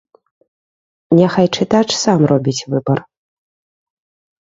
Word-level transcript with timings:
Няхай 1.19 1.47
чытач 1.55 1.85
сам 2.03 2.21
робіць 2.35 2.59
выбар. 2.73 2.99